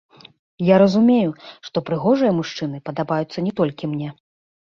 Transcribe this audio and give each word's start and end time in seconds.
Я 0.69 0.75
разумею, 0.83 1.31
што 1.67 1.77
прыгожыя 1.89 2.31
мужчыны 2.39 2.81
падабаюцца 2.89 3.45
не 3.51 3.55
толькі 3.61 3.93
мне. 3.95 4.09